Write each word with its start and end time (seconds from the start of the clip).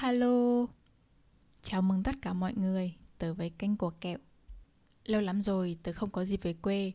hello. 0.00 0.66
Chào 1.62 1.82
mừng 1.82 2.02
tất 2.02 2.14
cả 2.22 2.32
mọi 2.32 2.54
người 2.54 2.94
tới 3.18 3.34
với 3.34 3.50
kênh 3.50 3.76
của 3.76 3.90
kẹo. 3.90 4.18
Lâu 5.04 5.20
lắm 5.20 5.42
rồi 5.42 5.78
tớ 5.82 5.92
không 5.92 6.10
có 6.10 6.24
dịp 6.24 6.42
về 6.42 6.52
quê 6.52 6.92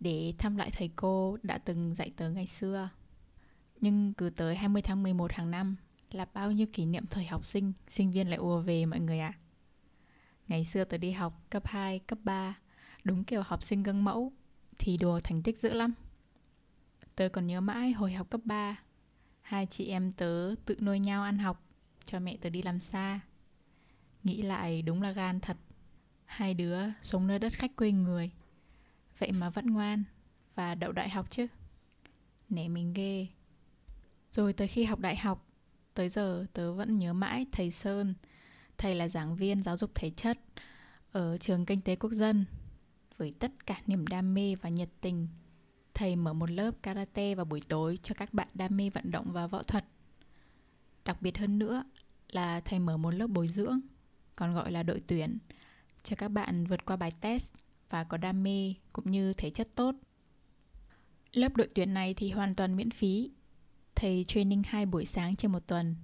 Để 0.00 0.34
thăm 0.38 0.56
lại 0.56 0.70
thầy 0.70 0.90
cô 0.96 1.38
đã 1.42 1.58
từng 1.58 1.94
dạy 1.94 2.12
tớ 2.16 2.30
ngày 2.30 2.46
xưa. 2.46 2.88
Nhưng 3.80 4.14
cứ 4.14 4.30
tới 4.30 4.56
20 4.56 4.82
tháng 4.82 5.02
11 5.02 5.32
hàng 5.32 5.50
năm 5.50 5.76
Là 6.10 6.26
bao 6.34 6.52
nhiêu 6.52 6.66
kỷ 6.72 6.86
niệm 6.86 7.06
thời 7.06 7.24
học 7.24 7.44
sinh, 7.44 7.72
sinh 7.88 8.12
viên 8.12 8.30
lại 8.30 8.38
ùa 8.38 8.60
về 8.60 8.86
mọi 8.86 9.00
người 9.00 9.18
ạ. 9.18 9.34
À. 9.36 9.40
Ngày 10.48 10.64
xưa 10.64 10.84
tớ 10.84 10.98
đi 10.98 11.10
học 11.10 11.42
cấp 11.50 11.66
2, 11.66 11.98
cấp 11.98 12.18
3 12.24 12.58
Đúng 13.04 13.24
kiểu 13.24 13.42
học 13.42 13.62
sinh 13.62 13.82
gương 13.82 14.04
mẫu 14.04 14.32
Thì 14.78 14.96
đùa 14.96 15.20
thành 15.20 15.42
tích 15.42 15.58
dữ 15.58 15.72
lắm. 15.72 15.92
Tớ 17.16 17.28
còn 17.28 17.46
nhớ 17.46 17.60
mãi 17.60 17.92
hồi 17.92 18.12
học 18.12 18.30
cấp 18.30 18.40
3 18.44 18.76
Hai 19.40 19.66
chị 19.66 19.86
em 19.86 20.12
tớ 20.12 20.54
tự 20.66 20.76
nuôi 20.80 20.98
nhau 20.98 21.22
ăn 21.22 21.38
học. 21.38 21.71
Cho 22.06 22.20
mẹ 22.20 22.36
tớ 22.40 22.50
đi 22.50 22.62
làm 22.62 22.80
xa. 22.80 23.20
Nghĩ 24.24 24.42
lại 24.42 24.82
đúng 24.82 25.02
là 25.02 25.10
gan 25.10 25.40
thật. 25.40 25.56
Hai 26.24 26.54
đứa 26.54 26.78
sống 27.02 27.26
nơi 27.26 27.38
đất 27.38 27.52
khách 27.52 27.76
quê 27.76 27.90
người. 27.90 28.30
Vậy 29.18 29.32
mà 29.32 29.50
vẫn 29.50 29.66
ngoan 29.66 30.04
Và 30.54 30.74
đậu 30.74 30.92
đại 30.92 31.08
học 31.08 31.30
chứ. 31.30 31.46
Nể 32.48 32.68
mình 32.68 32.92
ghê. 32.92 33.26
Rồi 34.30 34.52
tới 34.52 34.68
khi 34.68 34.84
học 34.84 34.98
đại 34.98 35.16
học, 35.16 35.52
Tới 35.94 36.08
giờ 36.08 36.46
tớ 36.52 36.72
vẫn 36.72 36.98
nhớ 36.98 37.12
mãi 37.12 37.46
thầy 37.52 37.70
Sơn. 37.70 38.14
Thầy 38.78 38.94
là 38.94 39.08
giảng 39.08 39.36
viên 39.36 39.62
giáo 39.62 39.76
dục 39.76 39.90
thể 39.94 40.10
chất 40.10 40.38
Ở 41.12 41.38
trường 41.38 41.66
kinh 41.66 41.80
tế 41.80 41.96
quốc 41.96 42.12
dân. 42.12 42.44
Với 43.16 43.34
tất 43.38 43.66
cả 43.66 43.82
niềm 43.86 44.06
đam 44.06 44.34
mê 44.34 44.54
và 44.54 44.68
nhiệt 44.68 44.88
tình, 45.00 45.28
thầy 45.94 46.16
mở 46.16 46.32
một 46.32 46.50
lớp 46.50 46.70
karate 46.82 47.34
vào 47.34 47.44
buổi 47.44 47.60
tối 47.68 47.98
cho 48.02 48.14
các 48.18 48.34
bạn 48.34 48.48
đam 48.54 48.76
mê 48.76 48.90
vận 48.90 49.10
động 49.10 49.32
và 49.32 49.46
võ 49.46 49.62
thuật. 49.62 49.84
Đặc 51.04 51.22
biệt 51.22 51.38
hơn 51.38 51.58
nữa 51.58 51.84
là 52.32 52.60
thầy 52.60 52.78
mở 52.78 52.96
một 52.96 53.10
lớp 53.10 53.26
bồi 53.26 53.48
dưỡng, 53.48 53.80
còn 54.36 54.54
gọi 54.54 54.72
là 54.72 54.82
đội 54.82 55.02
tuyển, 55.06 55.38
cho 56.02 56.16
các 56.16 56.28
bạn 56.28 56.66
vượt 56.66 56.84
qua 56.84 56.96
bài 56.96 57.12
test 57.20 57.52
và 57.90 58.04
có 58.04 58.16
đam 58.16 58.42
mê 58.42 58.74
cũng 58.92 59.10
như 59.10 59.32
thể 59.32 59.50
chất 59.50 59.68
tốt. 59.74 59.94
Lớp 61.32 61.56
đội 61.56 61.68
tuyển 61.74 61.94
này 61.94 62.14
thì 62.14 62.30
hoàn 62.30 62.54
toàn 62.54 62.76
miễn 62.76 62.90
phí. 62.90 63.30
Thầy 63.94 64.24
training 64.28 64.62
hai 64.66 64.86
buổi 64.86 65.04
sáng 65.04 65.36
trên 65.36 65.52
một 65.52 65.66
tuần. 65.66 65.94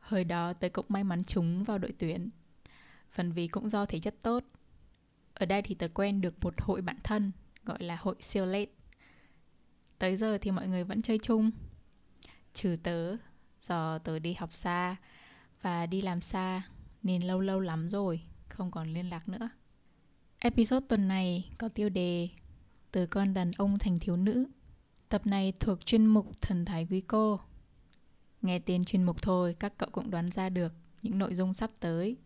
Hồi 0.00 0.24
đó 0.24 0.52
tôi 0.52 0.70
cũng 0.70 0.86
may 0.88 1.04
mắn 1.04 1.24
trúng 1.24 1.64
vào 1.64 1.78
đội 1.78 1.94
tuyển. 1.98 2.30
Phần 3.12 3.32
vì 3.32 3.48
cũng 3.48 3.70
do 3.70 3.86
thể 3.86 3.98
chất 4.00 4.14
tốt. 4.22 4.44
Ở 5.34 5.46
đây 5.46 5.62
thì 5.62 5.74
tớ 5.74 5.88
quen 5.88 6.20
được 6.20 6.44
một 6.44 6.54
hội 6.60 6.82
bạn 6.82 6.96
thân 7.02 7.32
gọi 7.64 7.82
là 7.82 7.96
hội 7.96 8.16
siêu 8.20 8.46
late 8.46 8.70
tới 10.00 10.16
giờ 10.16 10.38
thì 10.38 10.50
mọi 10.50 10.68
người 10.68 10.84
vẫn 10.84 11.02
chơi 11.02 11.18
chung 11.18 11.50
trừ 12.54 12.76
tớ 12.82 13.16
do 13.62 13.98
tớ 13.98 14.18
đi 14.18 14.34
học 14.34 14.54
xa 14.54 14.96
và 15.62 15.86
đi 15.86 16.02
làm 16.02 16.22
xa 16.22 16.62
nên 17.02 17.22
lâu 17.22 17.40
lâu 17.40 17.60
lắm 17.60 17.88
rồi, 17.88 18.20
không 18.48 18.70
còn 18.70 18.88
liên 18.94 19.10
lạc 19.10 19.28
nữa. 19.28 19.48
Episode 20.38 20.86
tuần 20.88 21.08
này 21.08 21.48
có 21.58 21.68
tiêu 21.68 21.88
đề 21.88 22.28
từ 22.92 23.06
con 23.06 23.34
đàn 23.34 23.50
ông 23.52 23.78
thành 23.78 23.98
thiếu 23.98 24.16
nữ. 24.16 24.46
Tập 25.08 25.26
này 25.26 25.52
thuộc 25.60 25.86
chuyên 25.86 26.06
mục 26.06 26.40
thần 26.40 26.64
thái 26.64 26.86
quý 26.90 27.00
cô. 27.00 27.40
Nghe 28.42 28.58
tên 28.58 28.84
chuyên 28.84 29.02
mục 29.02 29.22
thôi, 29.22 29.56
các 29.58 29.72
cậu 29.78 29.88
cũng 29.92 30.10
đoán 30.10 30.30
ra 30.30 30.48
được 30.48 30.72
những 31.02 31.18
nội 31.18 31.34
dung 31.34 31.54
sắp 31.54 31.70
tới. 31.80 32.16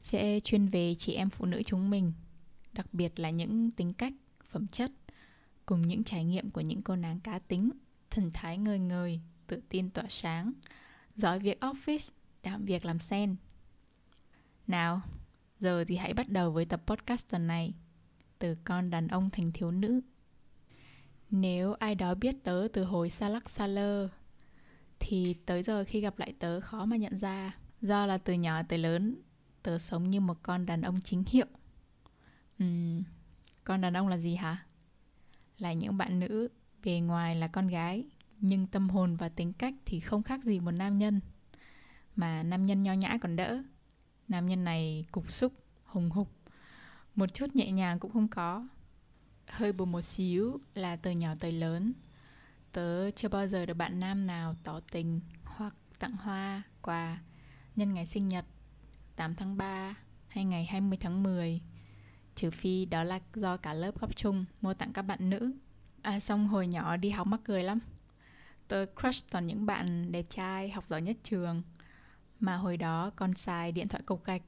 Sẽ 0.00 0.40
chuyên 0.40 0.68
về 0.68 0.94
chị 0.98 1.12
em 1.12 1.30
phụ 1.30 1.46
nữ 1.46 1.62
chúng 1.62 1.90
mình, 1.90 2.12
đặc 2.72 2.86
biệt 2.92 3.20
là 3.20 3.30
những 3.30 3.70
tính 3.70 3.92
cách, 3.92 4.12
phẩm 4.50 4.66
chất, 4.66 4.90
cùng 5.66 5.86
những 5.86 6.04
trải 6.04 6.24
nghiệm 6.24 6.50
của 6.50 6.60
những 6.60 6.82
cô 6.82 6.96
nàng 6.96 7.20
cá 7.20 7.38
tính, 7.38 7.70
thần 8.10 8.30
thái 8.34 8.58
ngời 8.58 8.78
ngời 8.78 9.20
tự 9.46 9.62
tin 9.68 9.90
tỏa 9.90 10.04
sáng. 10.08 10.52
Giỏi 11.16 11.38
việc 11.38 11.60
office 11.60 12.10
đảm 12.42 12.64
việc 12.64 12.84
làm 12.84 13.00
sen. 13.00 13.36
Nào 14.66 15.00
giờ 15.58 15.84
thì 15.88 15.96
hãy 15.96 16.14
bắt 16.14 16.28
đầu 16.28 16.50
với 16.50 16.64
tập 16.64 16.82
podcast 16.86 17.28
tuần 17.28 17.46
này. 17.46 17.74
Từ 18.38 18.56
con 18.64 18.90
đàn 18.90 19.08
ông 19.08 19.30
thành 19.30 19.52
thiếu 19.52 19.70
nữ. 19.70 20.00
Nếu 21.30 21.74
ai 21.74 21.94
đó 21.94 22.14
biết 22.14 22.34
tớ 22.44 22.68
từ 22.72 22.84
hồi 22.84 23.10
xa 23.10 23.28
lắc 23.28 23.50
xa 23.50 23.66
lơ 23.66 24.08
thì 24.98 25.34
tới 25.46 25.62
giờ 25.62 25.84
khi 25.84 26.00
gặp 26.00 26.18
lại 26.18 26.34
tớ 26.38 26.60
khó 26.60 26.84
mà 26.84 26.96
nhận 26.96 27.18
ra. 27.18 27.56
Do 27.80 28.06
là 28.06 28.18
từ 28.18 28.32
nhỏ 28.32 28.62
tới 28.62 28.78
lớn 28.78 29.16
tớ 29.62 29.78
sống 29.78 30.10
như 30.10 30.20
một 30.20 30.38
con 30.42 30.66
đàn 30.66 30.82
ông 30.82 31.00
chính 31.00 31.24
hiệu. 31.28 31.46
Uhm, 32.64 33.02
con 33.64 33.80
đàn 33.80 33.96
ông 33.96 34.08
là 34.08 34.16
gì 34.16 34.34
hả? 34.34 34.66
Là 35.58 35.72
những 35.72 35.96
bạn 35.96 36.20
nữ 36.20 36.48
bề 36.84 37.00
ngoài 37.00 37.36
là 37.36 37.48
con 37.48 37.68
gái 37.68 38.04
nhưng 38.40 38.66
tâm 38.66 38.88
hồn 38.88 39.16
và 39.16 39.28
tính 39.28 39.52
cách 39.52 39.74
thì 39.84 40.00
không 40.00 40.22
khác 40.22 40.44
gì 40.44 40.60
một 40.60 40.70
nam 40.70 40.98
nhân. 40.98 41.20
Mà 42.16 42.42
nam 42.42 42.66
nhân 42.66 42.82
nho 42.82 42.92
nhã 42.92 43.18
còn 43.20 43.36
đỡ. 43.36 43.62
Nam 44.28 44.46
nhân 44.46 44.64
này 44.64 45.06
cục 45.10 45.30
xúc 45.30 45.52
hùng 45.84 46.10
hục. 46.10 46.28
Một 47.14 47.34
chút 47.34 47.56
nhẹ 47.56 47.72
nhàng 47.72 47.98
cũng 47.98 48.12
không 48.12 48.28
có. 48.28 48.68
Hơi 49.46 49.72
buồn 49.72 49.92
một 49.92 50.02
xíu 50.02 50.60
là 50.74 50.96
từ 50.96 51.10
nhỏ 51.10 51.34
tới 51.40 51.52
lớn. 51.52 51.92
Tớ 52.72 53.10
chưa 53.10 53.28
bao 53.28 53.46
giờ 53.48 53.66
được 53.66 53.74
bạn 53.74 54.00
nam 54.00 54.26
nào 54.26 54.54
tỏ 54.64 54.80
tình 54.92 55.20
hoặc 55.44 55.74
tặng 55.98 56.16
hoa 56.16 56.62
quà 56.82 57.18
nhân 57.76 57.94
ngày 57.94 58.06
sinh 58.06 58.28
nhật 58.28 58.44
8 59.16 59.34
tháng 59.34 59.56
3 59.56 59.94
hay 60.28 60.44
ngày 60.44 60.64
20 60.64 60.98
tháng 61.00 61.22
10 61.22 61.60
trừ 62.34 62.50
phi 62.50 62.84
đó 62.84 63.04
là 63.04 63.20
do 63.34 63.56
cả 63.56 63.74
lớp 63.74 64.00
góp 64.00 64.16
chung 64.16 64.44
mua 64.60 64.74
tặng 64.74 64.92
các 64.92 65.02
bạn 65.02 65.30
nữ. 65.30 65.52
À, 66.02 66.20
xong 66.20 66.48
hồi 66.48 66.66
nhỏ 66.66 66.96
đi 66.96 67.10
học 67.10 67.26
mắc 67.26 67.40
cười 67.44 67.62
lắm 67.62 67.78
tôi 68.68 68.86
crush 69.00 69.30
toàn 69.30 69.46
những 69.46 69.66
bạn 69.66 70.12
đẹp 70.12 70.26
trai, 70.30 70.70
học 70.70 70.88
giỏi 70.88 71.02
nhất 71.02 71.16
trường. 71.22 71.62
Mà 72.40 72.56
hồi 72.56 72.76
đó 72.76 73.10
còn 73.16 73.34
xài 73.34 73.72
điện 73.72 73.88
thoại 73.88 74.02
cục 74.06 74.24
gạch, 74.24 74.42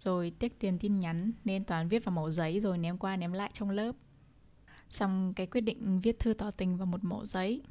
rồi 0.00 0.32
tiếc 0.38 0.60
tiền 0.60 0.78
tin 0.78 1.00
nhắn, 1.00 1.32
nên 1.44 1.64
toàn 1.64 1.88
viết 1.88 2.04
vào 2.04 2.12
mẫu 2.12 2.30
giấy 2.30 2.60
rồi 2.60 2.78
ném 2.78 2.98
qua 2.98 3.16
ném 3.16 3.32
lại 3.32 3.50
trong 3.52 3.70
lớp. 3.70 3.92
Xong 4.90 5.34
cái 5.34 5.46
quyết 5.46 5.60
định 5.60 6.00
viết 6.00 6.18
thư 6.18 6.34
tỏ 6.34 6.50
tình 6.50 6.76
vào 6.76 6.86
một 6.86 7.04
mẫu 7.04 7.24
giấy. 7.24 7.62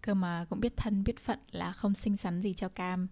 Cơ 0.00 0.14
mà 0.14 0.46
cũng 0.50 0.60
biết 0.60 0.76
thân 0.76 1.04
biết 1.04 1.18
phận 1.18 1.38
là 1.50 1.72
không 1.72 1.94
xinh 1.94 2.16
xắn 2.16 2.40
gì 2.40 2.54
cho 2.54 2.68
cam, 2.68 3.08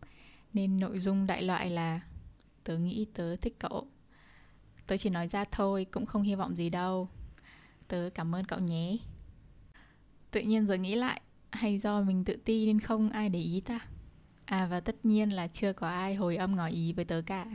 nên 0.53 0.81
nội 0.81 0.99
dung 0.99 1.27
đại 1.27 1.43
loại 1.43 1.71
là 1.71 2.01
tớ 2.65 2.79
nghĩ 2.79 3.07
tớ 3.15 3.37
thích 3.37 3.57
cậu. 3.59 3.87
Tớ 4.87 4.97
chỉ 4.97 5.11
nói 5.11 5.29
ra 5.29 5.45
thôi, 5.45 5.87
cũng 5.91 6.07
không 6.07 6.23
hy 6.23 6.35
vọng 6.35 6.57
gì 6.57 6.71
đâu. 6.71 7.09
Tớ 7.89 8.11
cảm 8.15 8.35
ơn 8.35 8.45
cậu 8.45 8.59
nhé. 8.59 8.97
Tự 10.31 10.41
nhiên 10.41 10.67
rồi 10.67 10.79
nghĩ 10.79 10.95
lại 10.95 11.21
hay 11.53 11.79
do 11.79 12.03
mình 12.03 12.25
tự 12.25 12.37
ti 12.37 12.67
nên 12.67 12.81
không 12.81 13.11
ai 13.11 13.29
để 13.29 13.41
ý 13.41 13.61
ta? 13.61 13.81
À 14.45 14.67
và 14.71 14.81
tất 14.81 15.05
nhiên 15.05 15.31
là 15.31 15.47
chưa 15.47 15.73
có 15.73 15.89
ai 15.89 16.15
hồi 16.15 16.37
âm 16.37 16.57
ngỏ 16.57 16.67
ý 16.67 16.93
với 16.93 17.05
tớ 17.05 17.23
cả. 17.27 17.47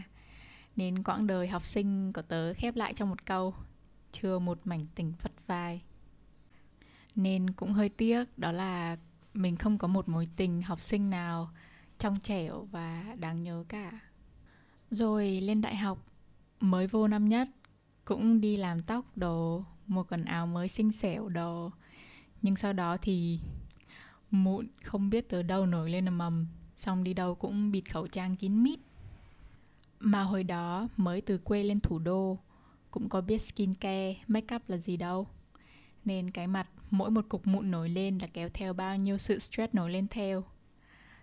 Nên 0.75 1.03
quãng 1.03 1.27
đời 1.27 1.47
học 1.47 1.65
sinh 1.65 2.13
của 2.13 2.21
tớ 2.21 2.53
khép 2.53 2.75
lại 2.75 2.93
trong 2.93 3.09
một 3.09 3.25
câu, 3.25 3.53
Chưa 4.11 4.39
một 4.39 4.59
mảnh 4.63 4.85
tình 4.95 5.13
phật 5.19 5.31
vai 5.47 5.81
Nên 7.15 7.49
cũng 7.49 7.73
hơi 7.73 7.89
tiếc 7.89 8.37
đó 8.37 8.51
là 8.51 8.97
mình 9.33 9.55
không 9.55 9.77
có 9.77 9.87
một 9.87 10.09
mối 10.09 10.27
tình 10.35 10.61
học 10.61 10.81
sinh 10.81 11.09
nào 11.09 11.49
trong 11.97 12.19
trẻo 12.19 12.67
và 12.71 13.15
đáng 13.19 13.43
nhớ 13.43 13.63
cả. 13.69 13.99
Rồi 14.89 15.41
lên 15.41 15.61
đại 15.61 15.75
học, 15.75 16.05
mới 16.59 16.87
vô 16.87 17.07
năm 17.07 17.29
nhất, 17.29 17.49
cũng 18.05 18.41
đi 18.41 18.57
làm 18.57 18.83
tóc 18.83 19.17
đồ 19.17 19.63
một 19.87 20.07
quần 20.09 20.25
áo 20.25 20.47
mới 20.47 20.67
xinh 20.67 20.91
xẻo 20.91 21.29
đồ. 21.29 21.71
Nhưng 22.41 22.55
sau 22.55 22.73
đó 22.73 22.97
thì 23.01 23.39
mụn 24.31 24.67
không 24.83 25.09
biết 25.09 25.29
từ 25.29 25.41
đâu 25.41 25.65
nổi 25.65 25.89
lên 25.89 26.05
là 26.05 26.11
mầm 26.11 26.47
xong 26.77 27.03
đi 27.03 27.13
đâu 27.13 27.35
cũng 27.35 27.71
bịt 27.71 27.91
khẩu 27.91 28.07
trang 28.07 28.35
kín 28.35 28.63
mít. 28.63 28.79
Mà 29.99 30.21
hồi 30.21 30.43
đó 30.43 30.87
mới 30.97 31.21
từ 31.21 31.37
quê 31.37 31.63
lên 31.63 31.79
thủ 31.79 31.99
đô 31.99 32.37
cũng 32.91 33.09
có 33.09 33.21
biết 33.21 33.41
skin 33.41 33.73
care, 33.73 34.15
make 34.27 34.55
up 34.55 34.69
là 34.69 34.77
gì 34.77 34.97
đâu. 34.97 35.27
Nên 36.05 36.31
cái 36.31 36.47
mặt 36.47 36.67
mỗi 36.91 37.11
một 37.11 37.25
cục 37.29 37.47
mụn 37.47 37.71
nổi 37.71 37.89
lên 37.89 38.17
là 38.17 38.27
kéo 38.27 38.49
theo 38.53 38.73
bao 38.73 38.97
nhiêu 38.97 39.17
sự 39.17 39.39
stress 39.39 39.73
nổi 39.73 39.91
lên 39.91 40.07
theo. 40.07 40.43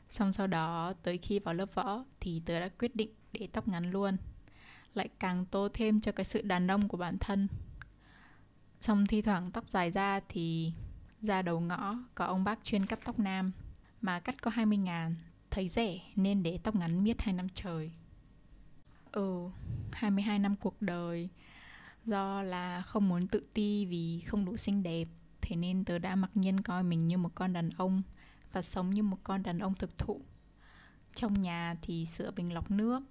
Xong 0.08 0.32
sau 0.32 0.46
đó 0.46 0.92
tới 1.02 1.18
khi 1.18 1.38
vào 1.38 1.54
lớp 1.54 1.74
võ 1.74 2.04
thì 2.20 2.42
tớ 2.46 2.60
đã 2.60 2.68
quyết 2.68 2.96
định 2.96 3.10
để 3.32 3.48
tóc 3.52 3.68
ngắn 3.68 3.90
luôn. 3.90 4.16
Lại 4.94 5.08
càng 5.18 5.46
tô 5.46 5.68
thêm 5.74 6.00
cho 6.00 6.12
cái 6.12 6.24
sự 6.24 6.42
đàn 6.42 6.70
ông 6.70 6.88
của 6.88 6.96
bản 6.96 7.18
thân. 7.20 7.48
Xong 8.80 9.06
thi 9.06 9.22
thoảng 9.22 9.50
tóc 9.50 9.70
dài 9.70 9.90
ra 9.90 10.20
thì 10.28 10.72
ra 11.24 11.42
đầu 11.42 11.60
ngõ 11.60 11.96
có 12.14 12.24
ông 12.24 12.44
bác 12.44 12.64
chuyên 12.64 12.86
cắt 12.86 12.98
tóc 13.04 13.18
nam. 13.18 13.52
Mà 14.00 14.20
cắt 14.20 14.42
có 14.42 14.50
20 14.50 14.78
ngàn 14.78 15.14
thấy 15.50 15.68
rẻ 15.68 15.98
nên 16.16 16.42
để 16.42 16.58
tóc 16.62 16.74
ngắn 16.74 17.04
miết 17.04 17.22
hai 17.22 17.34
năm 17.34 17.48
trời. 17.54 17.92
Ừ 19.12 19.50
22 19.92 20.38
năm 20.38 20.56
cuộc 20.56 20.82
đời. 20.82 21.28
Do 22.04 22.42
là 22.42 22.82
không 22.82 23.08
muốn 23.08 23.26
tự 23.26 23.44
ti 23.54 23.86
vì 23.86 24.20
không 24.20 24.44
đủ 24.44 24.56
xinh 24.56 24.82
đẹp 24.82 25.08
thế 25.40 25.56
nên 25.56 25.84
tớ 25.84 25.98
đã 25.98 26.16
mặc 26.16 26.30
nhiên 26.34 26.60
coi 26.60 26.82
mình 26.82 27.08
như 27.08 27.18
một 27.18 27.34
con 27.34 27.52
đàn 27.52 27.70
ông 27.70 28.02
và 28.52 28.62
sống 28.62 28.90
như 28.90 29.02
một 29.02 29.18
con 29.24 29.42
đàn 29.42 29.58
ông 29.58 29.74
thực 29.74 29.98
thụ. 29.98 30.20
Trong 31.14 31.42
nhà 31.42 31.76
thì 31.82 32.06
sửa 32.06 32.30
bình 32.30 32.54
lọc 32.54 32.70
nước 32.70 33.02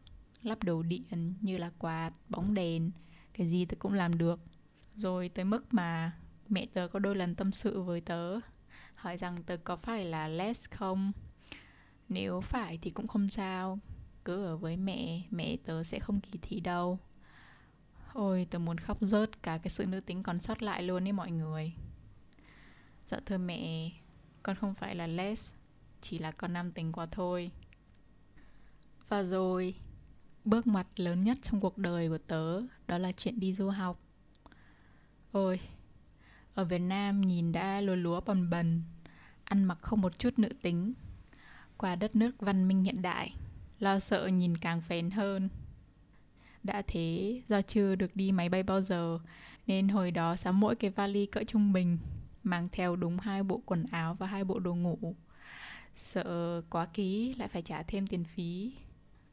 lắp 0.42 0.64
đồ 0.64 0.84
điện 0.84 1.34
như 1.42 1.58
là 1.58 1.72
quạt, 1.80 2.12
bóng 2.30 2.54
đèn, 2.54 2.92
cái 3.34 3.50
gì 3.50 3.66
tớ 3.66 3.76
cũng 3.80 3.94
làm 3.94 4.18
được. 4.18 4.40
Rồi 4.96 5.30
tới 5.30 5.46
mức 5.46 5.74
mà 5.74 6.12
mẹ 6.54 6.66
tớ 6.74 6.88
có 6.88 7.00
đôi 7.00 7.16
lần 7.16 7.36
tâm 7.36 7.52
sự 7.52 7.82
với 7.82 8.02
tớ, 8.02 8.40
hỏi 8.96 9.18
rằng 9.18 9.44
tớ 9.44 9.58
có 9.58 9.76
phải 9.76 10.06
là 10.06 10.28
less 10.28 10.70
không? 10.70 11.12
Nếu 12.10 12.42
phải 12.42 12.80
thì 12.82 12.90
cũng 12.90 13.08
không 13.08 13.30
sao, 13.30 13.80
Cứ 14.26 14.46
ở 14.46 14.58
với 14.58 14.78
mẹ 14.78 15.22
Mẹ 15.32 15.58
tớ 15.66 15.84
sẽ 15.84 16.00
không 16.00 16.22
kỳ 16.22 16.40
thị 16.42 16.60
đâu. 16.60 17.00
Ôi, 18.14 18.48
tớ 18.50 18.60
muốn 18.60 18.78
khóc 18.78 18.98
rớt 19.02 19.44
cả 19.44 19.58
cái 19.58 19.70
sự 19.70 19.86
nữ 19.86 20.00
tính 20.00 20.24
còn 20.24 20.40
sót 20.40 20.64
lại 20.64 20.84
luôn 20.84 21.08
ấy 21.08 21.12
mọi 21.12 21.32
người. 21.32 21.74
Dạ 23.06 23.20
thưa 23.26 23.38
mẹ, 23.38 23.92
Con 24.44 24.56
không 24.56 24.74
phải 24.74 24.96
là 24.96 25.08
les, 25.08 25.52
Chỉ 26.02 26.20
là 26.20 26.32
con 26.32 26.54
nam 26.54 26.72
tính 26.72 26.92
quá 26.92 27.06
thôi. 27.12 27.52
Và 29.10 29.24
rồi, 29.24 29.76
Bước 30.46 30.68
mặt 30.68 30.88
lớn 30.96 31.24
nhất 31.24 31.38
trong 31.42 31.60
cuộc 31.60 31.78
đời 31.78 32.10
của 32.10 32.18
tớ 32.18 32.62
Đó 32.88 32.98
là 32.98 33.12
chuyện 33.12 33.40
đi 33.40 33.54
du 33.54 33.70
học. 33.70 34.00
Ôi 35.32 35.60
ở 36.56 36.66
Việt 36.66 36.80
Nam 36.80 37.22
nhìn 37.22 37.52
đã 37.52 37.82
lúa 37.82 37.96
lúa 37.96 38.22
bần 38.22 38.50
bần, 38.50 38.82
Ăn 39.44 39.64
mặc 39.64 39.78
không 39.82 40.02
một 40.02 40.20
chút 40.20 40.40
nữ 40.40 40.50
tính. 40.62 40.94
Qua 41.78 41.96
đất 41.96 42.16
nước 42.16 42.32
văn 42.40 42.68
minh 42.68 42.84
hiện 42.84 43.02
đại, 43.02 43.34
Lo 43.80 44.00
sợ 44.00 44.28
nhìn 44.28 44.58
càng 44.58 44.82
phèn 44.82 45.12
hơn. 45.12 45.50
Đã 46.64 46.82
thế, 46.88 47.42
do 47.48 47.62
chưa 47.62 47.96
được 47.96 48.16
đi 48.16 48.32
máy 48.32 48.50
bay 48.50 48.64
bao 48.64 48.82
giờ, 48.82 49.20
nên 49.68 49.88
hồi 49.88 50.12
đó 50.12 50.36
sắm 50.36 50.60
mỗi 50.60 50.76
cái 50.76 50.92
vali 50.92 51.26
cỡ 51.26 51.44
trung 51.48 51.74
bình, 51.74 51.98
mang 52.44 52.70
theo 52.72 52.96
đúng 52.96 53.20
hai 53.20 53.44
bộ 53.44 53.62
quần 53.66 53.86
áo 53.92 54.14
và 54.14 54.28
hai 54.28 54.44
bộ 54.44 54.60
đồ 54.60 54.76
ngủ. 54.76 55.16
Sợ 55.96 56.62
quá 56.70 56.86
ký, 56.86 57.36
lại 57.38 57.48
phải 57.48 57.62
trả 57.62 57.84
thêm 57.84 58.08
tiền 58.08 58.24
phí. 58.24 58.74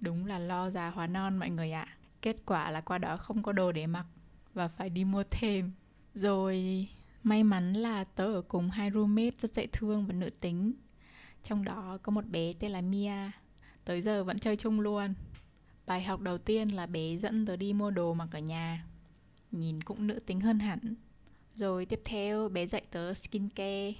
Đúng 0.00 0.26
là 0.26 0.38
lo 0.38 0.70
già 0.70 0.90
hóa 0.90 1.06
non 1.06 1.37
mọi 1.37 1.50
người 1.50 1.72
ạ. 1.72 1.87
Kết 2.22 2.37
quả 2.46 2.70
là 2.70 2.81
qua 2.81 2.99
đó 2.99 3.17
không 3.17 3.43
có 3.43 3.52
đồ 3.52 3.72
để 3.72 3.87
mặc 3.87 4.06
và 4.55 4.69
phải 4.69 4.90
đi 4.90 5.05
mua 5.05 5.25
thêm. 5.31 5.72
Rồi 6.14 6.88
may 7.22 7.43
mắn 7.43 7.72
là 7.72 8.05
tớ 8.05 8.25
ở 8.25 8.43
cùng 8.43 8.70
hai 8.70 8.90
roommate 8.90 9.37
rất 9.38 9.55
dễ 9.55 9.67
thương 9.67 10.06
và 10.06 10.12
nữ 10.12 10.31
tính. 10.31 10.72
Trong 11.44 11.64
đó 11.64 11.99
có 12.02 12.12
một 12.12 12.26
bé 12.26 12.52
tên 12.52 12.70
là 12.70 12.81
mia. 12.81 13.31
Tới 13.84 14.02
giờ 14.02 14.25
vẫn 14.25 14.38
chơi 14.38 14.56
chung 14.56 14.81
luôn. 14.81 15.14
Bài 15.87 16.02
học 16.02 16.20
đầu 16.20 16.38
tiên 16.38 16.69
là 16.69 16.87
bé 16.87 17.17
dẫn 17.17 17.46
tớ 17.46 17.56
đi 17.56 17.72
mua 17.72 17.90
đồ 17.90 18.14
mặc 18.14 18.28
ở 18.32 18.38
nhà. 18.38 18.87
Nhìn 19.50 19.82
cũng 19.82 20.06
nữ 20.06 20.20
tính 20.26 20.40
hơn 20.40 20.58
hẳn. 20.58 20.94
Rồi 21.55 21.87
tiếp 21.87 22.00
theo 22.05 22.49
bé 22.49 22.67
dạy 22.67 22.82
tớ 22.90 23.14
skincare. 23.14 23.93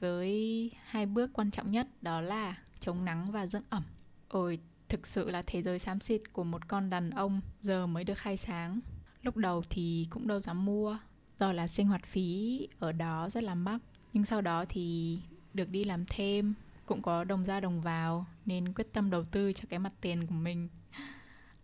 Với 0.00 0.70
hai 0.84 1.06
bước 1.06 1.30
quan 1.32 1.50
trọng 1.50 1.70
nhất 1.70 1.86
đó 2.02 2.20
là 2.20 2.56
chống 2.80 3.04
nắng 3.04 3.26
và 3.32 3.46
dưỡng 3.46 3.62
ẩm. 3.70 3.82
Ôi, 4.28 4.58
thực 4.88 5.06
sự 5.06 5.30
là 5.30 5.42
thế 5.46 5.62
giới 5.62 5.78
xám 5.78 6.00
xịt 6.00 6.22
của 6.32 6.44
một 6.44 6.68
con 6.68 6.90
đàn 6.90 7.10
ông 7.10 7.40
giờ 7.60 7.86
mới 7.86 8.04
được 8.04 8.18
khai 8.18 8.36
sáng. 8.36 8.80
Lúc 9.22 9.36
đầu 9.36 9.62
thì 9.70 10.06
cũng 10.10 10.26
đâu 10.26 10.40
dám 10.40 10.64
mua. 10.64 10.98
Do 11.40 11.52
là 11.52 11.68
sinh 11.68 11.86
hoạt 11.86 12.06
phí 12.06 12.68
ở 12.78 12.92
đó 12.92 13.30
rất 13.30 13.44
là 13.44 13.54
mắc. 13.54 13.78
Nhưng 14.12 14.24
sau 14.24 14.40
đó 14.40 14.64
thì 14.68 15.18
được 15.54 15.68
đi 15.68 15.84
làm 15.84 16.04
thêm 16.06 16.54
Cũng 16.86 17.02
có 17.02 17.24
đồng 17.24 17.44
ra 17.44 17.60
đồng 17.60 17.80
vào 17.80 18.26
Nên 18.46 18.72
quyết 18.72 18.92
tâm 18.92 19.10
đầu 19.10 19.24
tư 19.24 19.52
cho 19.52 19.64
cái 19.70 19.78
mặt 19.78 19.92
tiền 20.00 20.26
của 20.26 20.34
mình. 20.34 20.68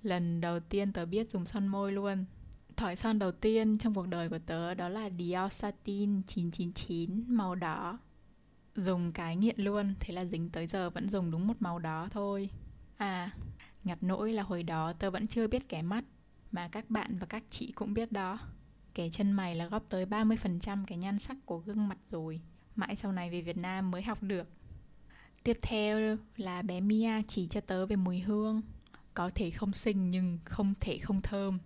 Lần 0.03 0.41
đầu 0.41 0.61
tiên 0.61 0.93
tớ 0.93 1.07
biết 1.07 1.31
dùng 1.31 1.47
son 1.47 1.67
môi 1.67 1.93
luôn. 1.93 2.25
Thỏi 2.77 2.97
son 2.97 3.19
đầu 3.19 3.33
tiên 3.33 3.79
trong 3.79 3.95
cuộc 3.95 4.09
đời 4.09 4.29
của 4.29 4.39
tớ 4.47 4.75
đó 4.75 4.89
là 4.89 5.11
Dior 5.19 5.53
Satin 5.53 6.23
999 6.23 7.25
màu 7.29 7.55
đỏ. 7.55 7.99
Dùng 8.75 9.13
cái 9.13 9.37
nghiện 9.37 9.61
luôn, 9.61 9.95
thế 10.01 10.15
là 10.15 10.25
dính 10.25 10.51
tới 10.51 10.67
giờ 10.67 10.91
vẫn 10.91 11.09
dùng 11.09 11.31
đúng 11.31 11.47
một 11.47 11.55
màu 11.61 11.79
đó 11.79 12.09
thôi. 12.11 12.51
À, 12.97 13.31
ngặt 13.85 13.99
nỗi 14.01 14.33
là 14.33 14.43
hồi 14.43 14.63
đó 14.63 14.93
tớ 14.93 15.11
vẫn 15.11 15.27
chưa 15.27 15.47
biết 15.47 15.69
kẻ 15.69 15.83
mắt 15.83 16.05
Mà 16.53 16.69
các 16.69 16.91
bạn 16.91 17.19
và 17.19 17.27
các 17.27 17.43
chị 17.51 17.73
cũng 17.73 17.95
biết 17.95 18.13
đó. 18.13 18.39
Kẻ 18.97 19.09
chân 19.13 19.33
mày 19.33 19.55
là 19.55 19.67
góp 19.67 19.89
tới 19.89 20.07
30% 20.07 20.85
cái 20.87 20.99
nhan 20.99 21.19
sắc 21.19 21.37
của 21.47 21.59
gương 21.59 21.89
mặt 21.89 21.99
rồi. 22.11 22.41
Mãi 22.77 22.97
sau 22.97 23.13
này 23.13 23.31
về 23.31 23.41
Việt 23.41 23.57
Nam 23.57 23.91
mới 23.91 24.03
học 24.03 24.23
được. 24.23 24.49
Tiếp 25.43 25.59
theo 25.63 26.17
là 26.37 26.63
bé 26.63 26.81
Mia 26.81 27.23
chỉ 27.29 27.47
cho 27.47 27.61
tớ 27.61 27.87
về 27.87 27.97
mùi 27.97 28.19
hương. 28.21 28.63
Có 29.15 29.31
thể 29.35 29.51
không 29.51 29.73
xinh 29.73 30.11
nhưng 30.11 30.39
không 30.45 30.75
thể 30.81 30.99
không 30.99 31.23
thơm. 31.23 31.59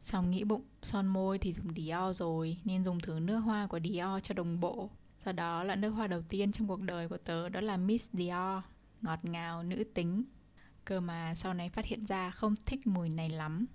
Xong 0.00 0.30
nghĩ 0.30 0.44
bụng, 0.44 0.64
son 0.82 1.06
môi 1.06 1.38
thì 1.38 1.52
dùng 1.52 1.74
Dior 1.76 2.16
rồi 2.16 2.56
Nên 2.64 2.84
dùng 2.84 3.00
thử 3.00 3.18
nước 3.20 3.38
hoa 3.38 3.66
của 3.66 3.80
Dior 3.80 4.22
cho 4.22 4.34
đồng 4.34 4.60
bộ. 4.60 4.90
Sau 5.18 5.32
đó 5.32 5.64
là 5.64 5.76
nước 5.76 5.90
hoa 5.90 6.06
đầu 6.06 6.22
tiên 6.22 6.52
trong 6.52 6.68
cuộc 6.68 6.82
đời 6.82 7.08
của 7.08 7.18
tớ 7.18 7.48
Đó 7.48 7.60
là 7.60 7.76
Miss 7.76 8.08
Dior. 8.12 8.62
Ngọt 9.00 9.18
ngào, 9.22 9.62
nữ 9.62 9.84
tính. 9.94 10.24
Cơ 10.84 11.00
mà 11.00 11.34
sau 11.34 11.54
này 11.54 11.68
phát 11.68 11.84
hiện 11.84 12.04
ra 12.04 12.30
không 12.30 12.54
thích 12.66 12.86
mùi 12.86 13.08
này 13.08 13.30
lắm. 13.30 13.66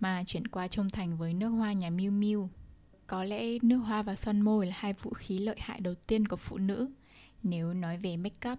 Mà 0.00 0.24
chuyển 0.26 0.46
qua 0.46 0.68
trung 0.68 0.90
thành 0.90 1.16
với 1.16 1.34
nước 1.34 1.48
hoa 1.48 1.72
nhà 1.72 1.90
Miu 1.90 2.12
Miu 2.12 2.50
Có 3.06 3.24
lẽ 3.24 3.58
nước 3.62 3.78
hoa 3.78 4.02
và 4.02 4.16
son 4.16 4.40
môi 4.40 4.66
là 4.66 4.72
hai 4.76 4.92
vũ 4.92 5.10
khí 5.10 5.38
lợi 5.38 5.56
hại 5.60 5.80
đầu 5.80 5.94
tiên 5.94 6.28
của 6.28 6.36
phụ 6.36 6.58
nữ 6.58 6.90
Nếu 7.42 7.74
nói 7.74 7.98
về 7.98 8.16
make 8.16 8.50
up 8.52 8.58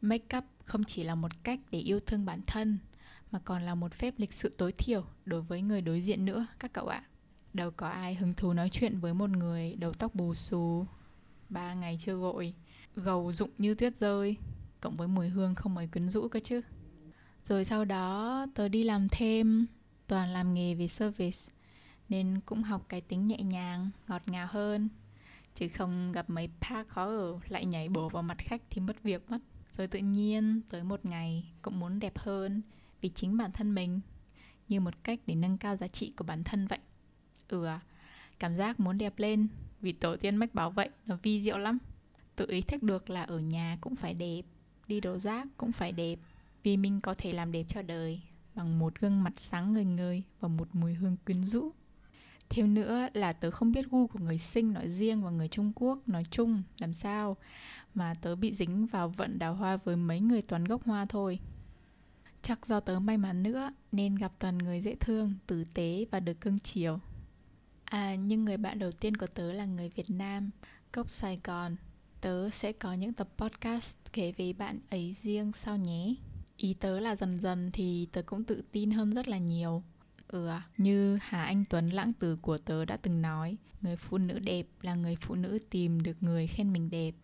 Make 0.00 0.38
up 0.38 0.44
không 0.64 0.84
chỉ 0.84 1.04
là 1.04 1.14
một 1.14 1.44
cách 1.44 1.60
để 1.70 1.78
yêu 1.78 2.00
thương 2.00 2.24
bản 2.24 2.40
thân 2.46 2.78
mà 3.32 3.38
còn 3.38 3.62
là 3.62 3.74
một 3.74 3.94
phép 3.94 4.14
lịch 4.16 4.32
sự 4.32 4.48
tối 4.58 4.72
thiểu 4.72 5.04
đối 5.24 5.42
với 5.42 5.62
người 5.62 5.80
đối 5.80 6.00
diện 6.00 6.24
nữa 6.24 6.46
các 6.58 6.72
cậu 6.72 6.86
ạ. 6.86 7.04
Đâu 7.52 7.70
có 7.70 7.88
ai 7.88 8.14
hứng 8.14 8.34
thú 8.34 8.52
nói 8.52 8.68
chuyện 8.72 9.00
với 9.00 9.14
một 9.14 9.30
người 9.30 9.74
đầu 9.74 9.92
tóc 9.92 10.14
bù 10.14 10.34
xù, 10.34 10.86
ba 11.48 11.74
ngày 11.74 11.96
chưa 12.00 12.14
gội, 12.14 12.54
gầu 12.94 13.32
rụng 13.32 13.50
như 13.58 13.74
tuyết 13.74 13.96
rơi, 13.96 14.36
cộng 14.80 14.94
với 14.94 15.08
mùi 15.08 15.28
hương 15.28 15.54
không 15.54 15.74
mấy 15.74 15.86
quyến 15.86 16.08
rũ 16.08 16.28
cơ 16.28 16.40
chứ. 16.44 16.60
Rồi 17.44 17.64
sau 17.64 17.84
đó 17.84 18.46
tớ 18.54 18.68
đi 18.68 18.84
làm 18.84 19.08
thêm, 19.08 19.66
toàn 20.10 20.28
làm 20.28 20.52
nghề 20.52 20.74
về 20.74 20.88
service, 20.88 21.52
nên 22.08 22.40
cũng 22.46 22.62
học 22.62 22.84
cái 22.88 23.00
tính 23.00 23.26
nhẹ 23.26 23.38
nhàng, 23.38 23.90
ngọt 24.08 24.22
ngào 24.26 24.46
hơn. 24.50 24.88
Chứ 25.54 25.68
không 25.68 26.12
gặp 26.12 26.30
mấy 26.30 26.48
pa 26.60 26.84
khó 26.84 27.04
ở 27.04 27.38
lại 27.48 27.66
nhảy 27.66 27.88
bổ 27.88 28.08
vào 28.08 28.22
mặt 28.22 28.38
khách 28.38 28.62
thì 28.70 28.80
mất 28.80 29.02
việc 29.02 29.30
mất. 29.30 29.38
Rồi 29.72 29.86
tự 29.86 29.98
nhiên 29.98 30.60
tới 30.70 30.84
một 30.84 31.04
ngày 31.04 31.52
cũng 31.62 31.80
muốn 31.80 31.98
đẹp 31.98 32.18
hơn 32.18 32.62
vì 33.00 33.08
chính 33.08 33.36
bản 33.36 33.52
thân 33.52 33.74
mình 33.74 34.00
như 34.68 34.80
một 34.80 34.94
cách 35.04 35.20
để 35.26 35.34
nâng 35.34 35.58
cao 35.58 35.76
giá 35.76 35.88
trị 35.88 36.12
của 36.16 36.24
bản 36.24 36.44
thân 36.44 36.66
vậy 36.66 36.78
ừ 37.48 37.64
à 37.64 37.80
cảm 38.38 38.56
giác 38.56 38.80
muốn 38.80 38.98
đẹp 38.98 39.18
lên 39.18 39.48
vì 39.80 39.92
tổ 39.92 40.16
tiên 40.16 40.36
mách 40.36 40.54
bảo 40.54 40.70
vậy 40.70 40.88
nó 41.06 41.16
vi 41.22 41.42
diệu 41.42 41.58
lắm 41.58 41.78
tự 42.36 42.46
ý 42.50 42.60
thức 42.60 42.82
được 42.82 43.10
là 43.10 43.22
ở 43.22 43.38
nhà 43.38 43.78
cũng 43.80 43.96
phải 43.96 44.14
đẹp 44.14 44.42
đi 44.86 45.00
đổ 45.00 45.18
rác 45.18 45.46
cũng 45.56 45.72
phải 45.72 45.92
đẹp 45.92 46.18
vì 46.62 46.76
mình 46.76 47.00
có 47.00 47.14
thể 47.18 47.32
làm 47.32 47.52
đẹp 47.52 47.64
cho 47.68 47.82
đời 47.82 48.20
bằng 48.60 48.78
một 48.78 49.00
gương 49.00 49.22
mặt 49.22 49.32
sáng 49.36 49.72
ngời 49.72 49.84
ngời 49.84 50.22
và 50.40 50.48
một 50.48 50.68
mùi 50.72 50.94
hương 50.94 51.16
quyến 51.26 51.44
rũ 51.44 51.70
thêm 52.48 52.74
nữa 52.74 53.08
là 53.14 53.32
tớ 53.32 53.50
không 53.50 53.72
biết 53.72 53.90
gu 53.90 54.06
của 54.06 54.18
người 54.18 54.38
sinh 54.38 54.72
nói 54.72 54.90
riêng 54.90 55.22
và 55.22 55.30
người 55.30 55.48
trung 55.48 55.72
quốc 55.74 56.08
nói 56.08 56.24
chung 56.30 56.62
làm 56.78 56.94
sao 56.94 57.36
mà 57.94 58.14
tớ 58.20 58.36
bị 58.36 58.54
dính 58.54 58.86
vào 58.86 59.08
vận 59.08 59.38
đào 59.38 59.54
hoa 59.54 59.76
với 59.76 59.96
mấy 59.96 60.20
người 60.20 60.42
toàn 60.42 60.64
gốc 60.64 60.84
hoa 60.84 61.06
thôi 61.08 61.38
Chắc 62.42 62.66
do 62.66 62.80
tớ 62.80 62.98
may 62.98 63.18
mắn 63.18 63.42
nữa 63.42 63.72
nên 63.92 64.14
gặp 64.14 64.32
toàn 64.38 64.58
người 64.58 64.80
dễ 64.80 64.94
thương, 64.94 65.34
tử 65.46 65.64
tế 65.74 66.06
và 66.10 66.20
được 66.20 66.40
cưng 66.40 66.58
chiều. 66.58 67.00
À, 67.84 68.14
nhưng 68.14 68.44
người 68.44 68.56
bạn 68.56 68.78
đầu 68.78 68.92
tiên 68.92 69.16
của 69.16 69.26
tớ 69.26 69.52
là 69.52 69.64
người 69.64 69.88
Việt 69.88 70.10
Nam, 70.10 70.50
gốc 70.92 71.10
Sài 71.10 71.40
Gòn. 71.44 71.76
Tớ 72.20 72.50
sẽ 72.50 72.72
có 72.72 72.92
những 72.92 73.12
tập 73.12 73.28
podcast 73.36 73.96
kể 74.12 74.32
về 74.36 74.52
bạn 74.52 74.78
ấy 74.90 75.16
riêng 75.22 75.52
sau 75.54 75.76
nhé. 75.76 76.14
Ý 76.60 76.74
tớ 76.74 77.00
là 77.00 77.16
dần 77.16 77.38
dần 77.40 77.70
thì 77.72 78.08
tớ 78.12 78.22
cũng 78.22 78.44
tự 78.44 78.62
tin 78.72 78.90
hơn 78.90 79.14
rất 79.14 79.28
là 79.28 79.38
nhiều. 79.38 79.82
Ừ 80.28 80.50
như 80.76 81.18
Hà 81.22 81.44
Anh 81.44 81.64
Tuấn 81.70 81.88
lãng 81.88 82.12
tử 82.12 82.36
của 82.36 82.58
tớ 82.58 82.84
đã 82.84 82.96
từng 82.96 83.22
nói, 83.22 83.56
người 83.80 83.96
phụ 83.96 84.18
nữ 84.18 84.38
đẹp 84.38 84.66
là 84.82 84.94
người 84.94 85.16
phụ 85.16 85.34
nữ 85.34 85.58
tìm 85.70 86.02
được 86.02 86.22
người 86.22 86.46
khen 86.46 86.72
mình 86.72 86.90
đẹp. 86.90 87.14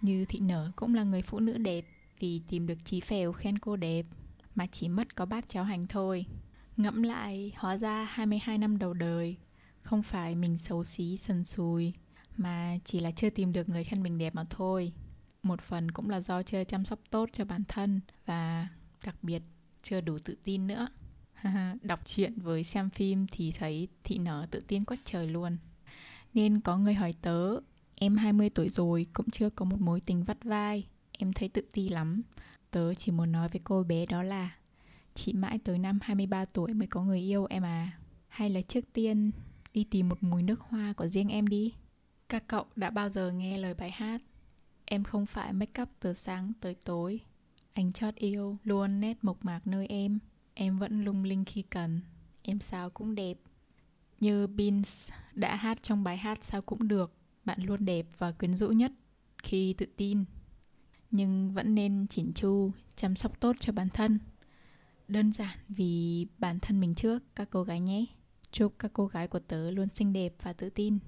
Như 0.00 0.24
Thị 0.24 0.40
Nở 0.40 0.70
cũng 0.76 0.94
là 0.94 1.04
người 1.04 1.22
phụ 1.22 1.40
nữ 1.40 1.58
đẹp 1.58 1.84
vì 2.18 2.40
tìm 2.48 2.66
được 2.66 2.78
Chí 2.84 3.00
Phèo 3.00 3.32
khen 3.32 3.58
cô 3.58 3.76
đẹp 3.76 4.06
mà 4.54 4.66
chỉ 4.66 4.88
mất 4.88 5.16
có 5.16 5.26
bát 5.26 5.48
cháo 5.48 5.64
hành 5.64 5.86
thôi. 5.86 6.26
Ngẫm 6.76 7.02
lại, 7.02 7.52
hóa 7.56 7.76
ra 7.76 8.04
22 8.04 8.58
năm 8.58 8.78
đầu 8.78 8.94
đời, 8.94 9.36
không 9.82 10.02
phải 10.02 10.34
mình 10.34 10.58
xấu 10.58 10.84
xí 10.84 11.16
sần 11.16 11.44
sùi, 11.44 11.92
mà 12.36 12.78
chỉ 12.84 13.00
là 13.00 13.10
chưa 13.10 13.30
tìm 13.30 13.52
được 13.52 13.68
người 13.68 13.84
khen 13.84 14.02
mình 14.02 14.18
đẹp 14.18 14.34
mà 14.34 14.44
thôi. 14.50 14.92
Một 15.42 15.60
phần 15.60 15.90
cũng 15.90 16.10
là 16.10 16.20
do 16.20 16.42
chưa 16.42 16.64
chăm 16.64 16.84
sóc 16.84 16.98
tốt 17.10 17.28
cho 17.32 17.44
bản 17.44 17.62
thân 17.68 18.00
và 18.26 18.68
đặc 19.04 19.16
biệt 19.22 19.42
chưa 19.82 20.00
đủ 20.00 20.18
tự 20.18 20.34
tin 20.44 20.66
nữa. 20.66 20.88
Đọc 21.82 22.00
truyện 22.04 22.34
với 22.36 22.64
xem 22.64 22.90
phim 22.90 23.26
thì 23.32 23.52
thấy 23.52 23.88
thị 24.04 24.18
nở 24.18 24.46
tự 24.50 24.62
tin 24.68 24.84
quá 24.84 24.96
trời 25.04 25.26
luôn. 25.28 25.56
Nên 26.34 26.60
có 26.60 26.78
người 26.78 26.94
hỏi 26.94 27.14
tớ, 27.22 27.56
em 27.94 28.16
20 28.16 28.50
tuổi 28.50 28.68
rồi 28.68 29.06
cũng 29.12 29.30
chưa 29.30 29.50
có 29.50 29.64
một 29.64 29.80
mối 29.80 30.00
tình 30.00 30.24
vắt 30.24 30.44
vai, 30.44 30.86
em 31.12 31.32
thấy 31.32 31.48
tự 31.48 31.62
ti 31.72 31.88
lắm. 31.88 32.22
Tớ 32.70 32.94
chỉ 32.94 33.12
muốn 33.12 33.32
nói 33.32 33.48
với 33.48 33.60
cô 33.64 33.82
bé 33.82 34.06
đó 34.06 34.22
là 34.22 34.50
Chị 35.14 35.32
mãi 35.32 35.58
tới 35.64 35.78
năm 35.78 35.98
23 36.02 36.44
tuổi 36.44 36.74
mới 36.74 36.86
có 36.86 37.02
người 37.02 37.20
yêu 37.20 37.46
em 37.50 37.62
à 37.62 37.98
Hay 38.28 38.50
là 38.50 38.60
trước 38.60 38.84
tiên 38.92 39.30
đi 39.74 39.84
tìm 39.84 40.08
một 40.08 40.22
mùi 40.22 40.42
nước 40.42 40.60
hoa 40.60 40.92
của 40.92 41.06
riêng 41.06 41.28
em 41.28 41.46
đi 41.46 41.74
Các 42.28 42.44
cậu 42.46 42.64
đã 42.76 42.90
bao 42.90 43.08
giờ 43.08 43.32
nghe 43.32 43.58
lời 43.58 43.74
bài 43.74 43.90
hát 43.90 44.22
Em 44.84 45.04
không 45.04 45.26
phải 45.26 45.52
make 45.52 45.82
up 45.82 45.88
từ 46.00 46.14
sáng 46.14 46.52
tới 46.60 46.74
tối 46.74 47.20
anh 47.72 47.92
chót 47.92 48.14
yêu, 48.14 48.58
luôn 48.64 49.00
nét 49.00 49.18
mộc 49.22 49.44
mạc 49.44 49.66
nơi 49.66 49.86
em. 49.86 50.18
Em 50.54 50.76
vẫn 50.76 51.04
lung 51.04 51.24
linh 51.24 51.44
khi 51.44 51.62
cần. 51.62 52.00
Em 52.42 52.60
sao 52.60 52.90
cũng 52.90 53.14
đẹp. 53.14 53.38
Như 54.20 54.46
Beans 54.46 55.10
đã 55.34 55.56
hát 55.56 55.82
trong 55.82 56.04
bài 56.04 56.16
hát 56.16 56.38
sao 56.42 56.62
cũng 56.62 56.88
được, 56.88 57.12
Bạn 57.44 57.62
luôn 57.62 57.84
đẹp 57.84 58.06
và 58.18 58.32
quyến 58.32 58.56
rũ 58.56 58.68
nhất 58.68 58.92
khi 59.42 59.72
tự 59.72 59.86
tin. 59.96 60.24
Nhưng 61.10 61.52
vẫn 61.52 61.74
nên 61.74 62.06
chỉn 62.10 62.32
chu, 62.32 62.72
chăm 62.96 63.16
sóc 63.16 63.40
tốt 63.40 63.56
cho 63.60 63.72
bản 63.72 63.88
thân. 63.88 64.18
Đơn 65.08 65.32
giản 65.32 65.58
vì 65.68 66.26
bản 66.38 66.60
thân 66.60 66.80
mình 66.80 66.94
trước, 66.94 67.22
các 67.34 67.48
cô 67.50 67.62
gái 67.62 67.80
nhé. 67.80 68.04
Chúc 68.52 68.74
các 68.78 68.90
cô 68.94 69.06
gái 69.06 69.28
của 69.28 69.38
tớ 69.38 69.70
luôn 69.70 69.88
xinh 69.94 70.12
đẹp 70.12 70.34
và 70.42 70.52
tự 70.52 70.70
tin. 70.70 70.98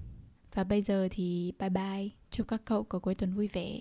Và 0.53 0.63
bây 0.63 0.81
giờ 0.81 1.07
thì 1.11 1.53
bye 1.59 1.69
bye. 1.69 2.09
Chúc 2.31 2.47
các 2.47 2.61
cậu 2.65 2.83
có 2.83 2.99
cuối 2.99 3.15
tuần 3.15 3.33
vui 3.33 3.47
vẻ. 3.47 3.79